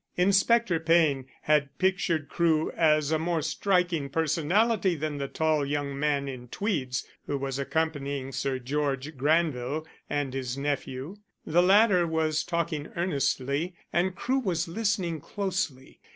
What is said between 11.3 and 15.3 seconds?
The latter was talking earnestly, and Crewe was listening